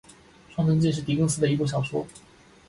[0.55, 2.07] 《双城记》是狄更斯的一部小说。